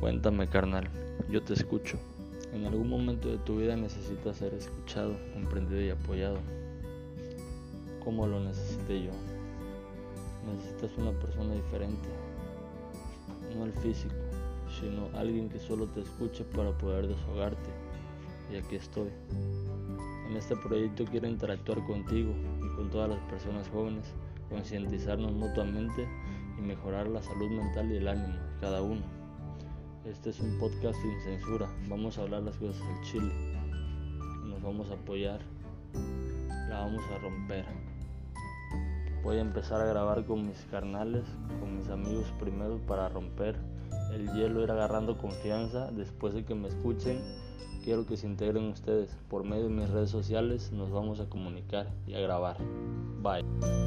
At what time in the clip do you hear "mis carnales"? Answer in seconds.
40.46-41.24